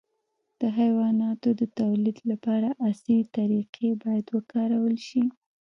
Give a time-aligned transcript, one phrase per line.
[0.59, 5.23] د حیواناتو د تولید لپاره عصري طریقې باید وکارول شي.